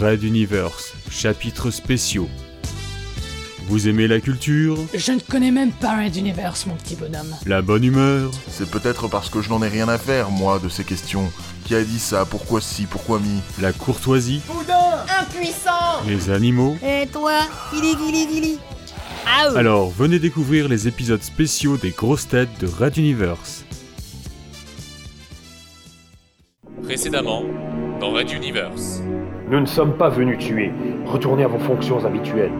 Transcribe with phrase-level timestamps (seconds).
[0.00, 2.28] Red Universe, chapitres spéciaux.
[3.68, 4.76] Vous aimez la culture?
[4.94, 7.34] Je ne connais même pas Red Universe, mon petit bonhomme.
[7.46, 8.30] La bonne humeur?
[8.48, 11.30] C'est peut-être parce que je n'en ai rien à faire, moi, de ces questions.
[11.66, 12.24] Qui a dit ça?
[12.24, 13.40] Pourquoi si Pourquoi mi?
[13.60, 14.40] La courtoisie?
[15.20, 16.02] Impuissant!
[16.06, 16.76] Les animaux?
[16.84, 17.40] Et toi
[17.72, 18.58] Gili gili gili
[19.26, 23.64] Ah Alors, venez découvrir les épisodes spéciaux des grosses têtes de Red Universe.
[26.82, 27.44] Précédemment,
[28.00, 29.02] dans Red Universe.
[29.52, 30.70] Nous ne sommes pas venus tuer.
[31.04, 32.54] Retournez à vos fonctions habituelles.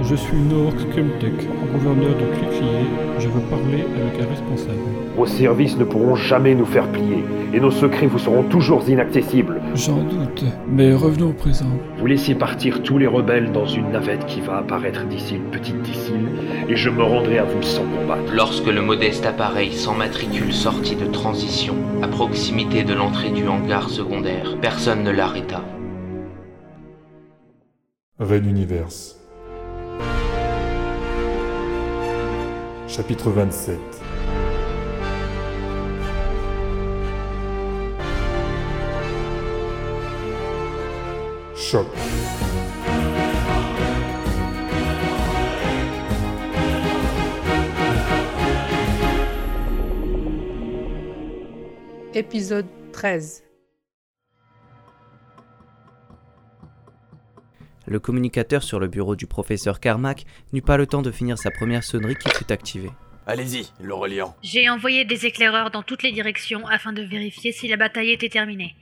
[0.00, 2.84] Je suis Noor Skumtek, gouverneur de Cliquier.
[3.20, 4.80] Je veux parler avec un responsable.
[5.16, 7.22] Vos services ne pourront jamais nous faire plier,
[7.54, 9.60] et nos secrets vous seront toujours inaccessibles.
[9.76, 11.78] J'en doute, mais revenons au présent.
[11.98, 15.80] Vous laissez partir tous les rebelles dans une navette qui va apparaître d'ici une petite
[15.82, 16.14] d'ici,
[16.68, 18.32] et je me rendrai à vous sans combattre.
[18.34, 23.88] Lorsque le modeste appareil sans matricule sortit de transition, à proximité de l'entrée du hangar
[23.90, 25.62] secondaire, personne ne l'arrêta.
[28.22, 29.16] Red Universe.
[32.86, 33.80] Chapitre 27
[41.56, 41.86] Choc.
[52.14, 53.42] Épisode 13
[57.86, 61.50] Le communicateur sur le bureau du professeur Carmack n'eut pas le temps de finir sa
[61.50, 62.90] première sonnerie qui fut activée.
[63.26, 64.34] Allez-y, l'Aurélien.
[64.42, 68.28] J'ai envoyé des éclaireurs dans toutes les directions afin de vérifier si la bataille était
[68.28, 68.74] terminée.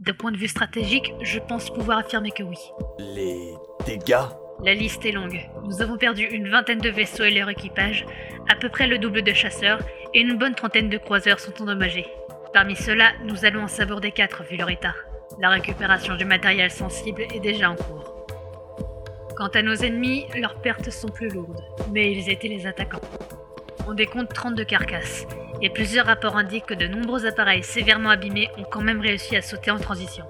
[0.00, 2.58] De point de vue stratégique, je pense pouvoir affirmer que oui.
[2.98, 3.52] Les
[3.86, 4.28] dégâts?
[4.64, 5.40] La liste est longue.
[5.64, 8.04] Nous avons perdu une vingtaine de vaisseaux et leur équipage,
[8.48, 9.80] à peu près le double de chasseurs,
[10.14, 12.06] et une bonne trentaine de croiseurs sont endommagés.
[12.52, 14.94] Parmi ceux-là, nous allons en saborder quatre vu leur état.
[15.40, 18.19] La récupération du matériel sensible est déjà en cours.
[19.40, 23.00] Quant à nos ennemis, leurs pertes sont plus lourdes, mais ils étaient les attaquants.
[23.88, 25.24] On décompte 32 carcasses,
[25.62, 29.40] et plusieurs rapports indiquent que de nombreux appareils sévèrement abîmés ont quand même réussi à
[29.40, 30.26] sauter en transition.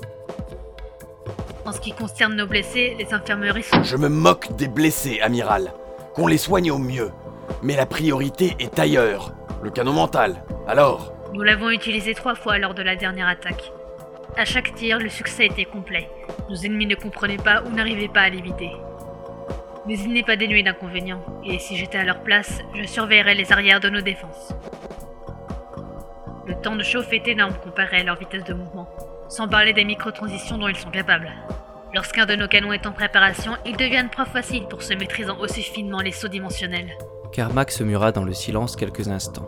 [1.64, 3.82] En ce qui concerne nos blessés, les infirmeries sont...
[3.82, 5.72] Je me moque des blessés, amiral.
[6.14, 7.10] Qu'on les soigne au mieux.
[7.64, 9.32] Mais la priorité est ailleurs.
[9.64, 10.44] Le canon mental.
[10.68, 13.72] Alors Nous l'avons utilisé trois fois lors de la dernière attaque.
[14.36, 16.08] À chaque tir, le succès était complet.
[16.48, 18.70] Nos ennemis ne comprenaient pas ou n'arrivaient pas à l'éviter.
[19.86, 23.50] Mais il n'est pas dénué d'inconvénients, et si j'étais à leur place, je surveillerais les
[23.52, 24.52] arrières de nos défenses.
[26.46, 28.88] Le temps de chauffe est énorme comparé à leur vitesse de mouvement,
[29.28, 31.30] sans parler des micro-transitions dont ils sont capables.
[31.94, 35.62] Lorsqu'un de nos canons est en préparation, ils deviennent proie facile pour se maîtrisant aussi
[35.62, 36.96] finement les sauts dimensionnels.
[37.32, 39.46] Carmack se mura dans le silence quelques instants,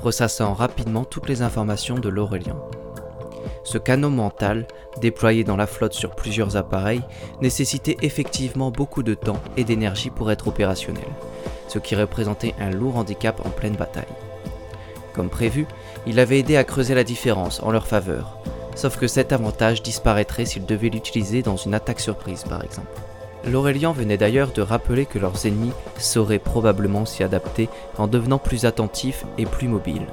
[0.00, 2.56] ressassant rapidement toutes les informations de l'Aurélien.
[3.64, 4.66] Ce canon mental,
[5.00, 7.02] déployé dans la flotte sur plusieurs appareils,
[7.40, 11.08] nécessitait effectivement beaucoup de temps et d'énergie pour être opérationnel,
[11.68, 14.04] ce qui représentait un lourd handicap en pleine bataille.
[15.14, 15.66] Comme prévu,
[16.06, 18.38] il avait aidé à creuser la différence en leur faveur,
[18.74, 23.00] sauf que cet avantage disparaîtrait s'ils devaient l'utiliser dans une attaque surprise par exemple.
[23.46, 28.64] L'Aurélien venait d'ailleurs de rappeler que leurs ennemis sauraient probablement s'y adapter en devenant plus
[28.64, 30.06] attentifs et plus mobiles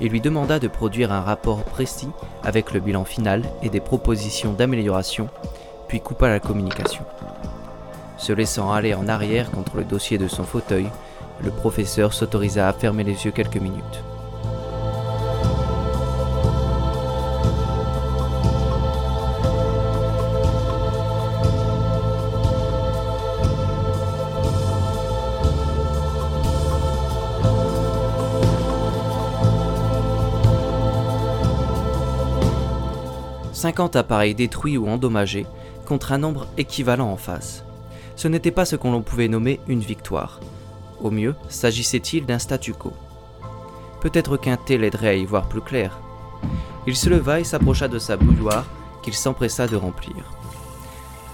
[0.00, 2.10] et lui demanda de produire un rapport précis
[2.42, 5.28] avec le bilan final et des propositions d'amélioration,
[5.88, 7.04] puis coupa la communication.
[8.16, 10.86] Se laissant aller en arrière contre le dossier de son fauteuil,
[11.42, 14.04] le professeur s'autorisa à fermer les yeux quelques minutes.
[33.64, 35.46] «50 appareils détruits ou endommagés
[35.86, 37.64] contre un nombre équivalent en face.
[38.14, 40.40] Ce n'était pas ce qu'on pouvait nommer une victoire.
[41.02, 42.92] Au mieux, s'agissait-il d'un statu quo.
[44.02, 45.98] Peut-être qu'un thé l'aiderait à y voir plus clair.
[46.86, 48.66] Il se leva et s'approcha de sa bouilloire
[49.02, 50.34] qu'il s'empressa de remplir.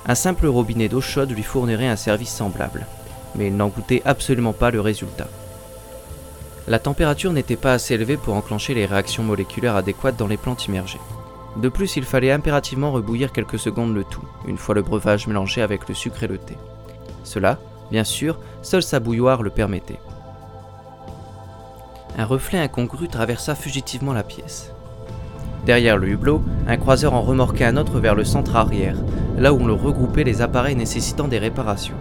[0.06, 2.87] Un simple robinet d'eau chaude lui fournirait un service semblable,
[3.35, 5.26] mais il n'en goûtait absolument pas le résultat.
[6.69, 10.67] La température n'était pas assez élevée pour enclencher les réactions moléculaires adéquates dans les plantes
[10.67, 11.00] immergées.
[11.56, 15.62] De plus, il fallait impérativement rebouillir quelques secondes le tout, une fois le breuvage mélangé
[15.62, 16.56] avec le sucre et le thé.
[17.25, 17.58] Cela,
[17.91, 19.99] bien sûr, seule sa bouilloire le permettait.
[22.17, 24.73] Un reflet incongru traversa fugitivement la pièce.
[25.67, 28.97] Derrière le hublot, un croiseur en remorquait un autre vers le centre arrière,
[29.37, 31.97] là où on le regroupait les appareils nécessitant des réparations.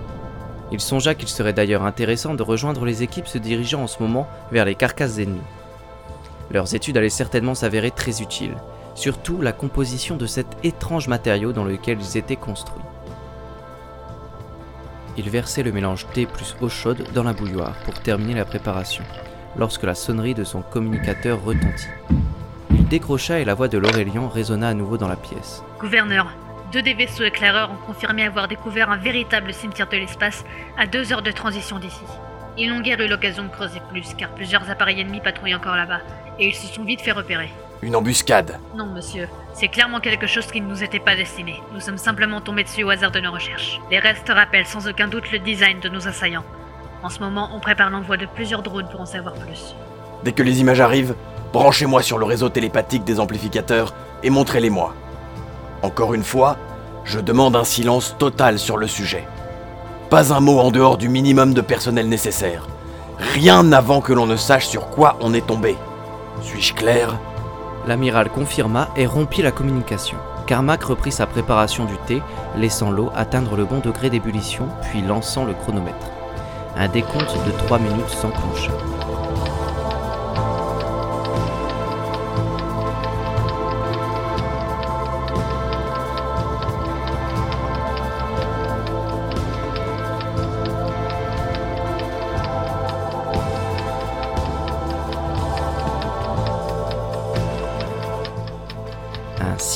[0.71, 4.27] Il songea qu'il serait d'ailleurs intéressant de rejoindre les équipes se dirigeant en ce moment
[4.51, 5.41] vers les carcasses ennemies.
[6.51, 8.55] Leurs études allaient certainement s'avérer très utiles,
[8.99, 12.83] surtout la composition de cet étrange matériau dans lequel ils étaient construits.
[15.15, 19.05] Il versait le mélange thé plus eau chaude dans la bouilloire pour terminer la préparation,
[19.57, 21.87] lorsque la sonnerie de son communicateur retentit.
[22.71, 25.63] Il décrocha et la voix de l'Aurélien résonna à nouveau dans la pièce.
[25.79, 26.27] Gouverneur,
[26.73, 30.43] deux des vaisseaux éclaireurs ont confirmé avoir découvert un véritable cimetière de l'espace
[30.77, 32.03] à deux heures de transition d'ici.
[32.57, 36.01] Ils n'ont guère eu l'occasion de creuser plus, car plusieurs appareils ennemis patrouillent encore là-bas,
[36.37, 37.49] et ils se sont vite fait repérer.
[37.81, 39.29] Une embuscade Non, monsieur.
[39.53, 41.61] C'est clairement quelque chose qui ne nous était pas destiné.
[41.73, 43.79] Nous sommes simplement tombés dessus au hasard de nos recherches.
[43.89, 46.43] Les restes rappellent sans aucun doute le design de nos assaillants.
[47.03, 49.75] En ce moment, on prépare l'envoi de plusieurs drones pour en savoir plus.
[50.25, 51.15] Dès que les images arrivent,
[51.53, 53.93] branchez-moi sur le réseau télépathique des amplificateurs
[54.23, 54.93] et montrez-les-moi.
[55.81, 56.57] Encore une fois,
[57.05, 59.25] je demande un silence total sur le sujet.
[60.09, 62.67] Pas un mot en dehors du minimum de personnel nécessaire.
[63.33, 65.77] Rien avant que l'on ne sache sur quoi on est tombé.
[66.41, 67.17] Suis-je clair?
[67.87, 70.17] L'amiral confirma et rompit la communication.
[70.47, 72.21] Carmack reprit sa préparation du thé,
[72.55, 76.07] laissant l'eau atteindre le bon degré d'ébullition, puis lançant le chronomètre.
[76.75, 78.71] Un décompte de 3 minutes s'enclencha.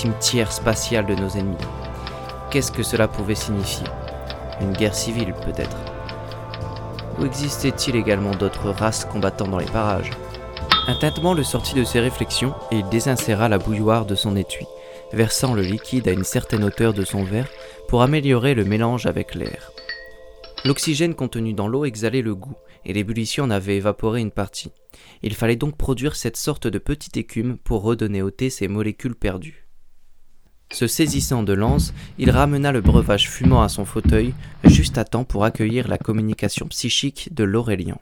[0.03, 1.55] Cimetière spatial de nos ennemis.
[2.51, 3.87] Qu'est-ce que cela pouvait signifier?
[4.59, 5.77] Une guerre civile peut-être
[7.17, 10.11] Ou existait-il également d'autres races combattant dans les parages?
[10.87, 14.65] Un tintement le sortit de ses réflexions et il désinséra la bouilloire de son étui,
[15.13, 17.47] versant le liquide à une certaine hauteur de son verre
[17.87, 19.71] pour améliorer le mélange avec l'air.
[20.65, 24.73] L'oxygène contenu dans l'eau exhalait le goût, et l'ébullition en avait évaporé une partie.
[25.21, 29.15] Il fallait donc produire cette sorte de petite écume pour redonner au thé ses molécules
[29.15, 29.62] perdues.
[30.73, 34.33] Se saisissant de lance, il ramena le breuvage fumant à son fauteuil,
[34.63, 37.99] juste à temps pour accueillir la communication psychique de l'Aurélien.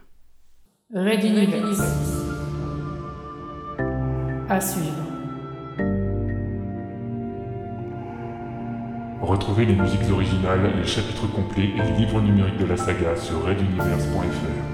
[4.47, 5.03] À suivre.
[9.21, 13.43] Retrouvez les musiques originales, les chapitres complets et les livres numériques de la saga sur
[13.45, 14.70] reduniverse.fr.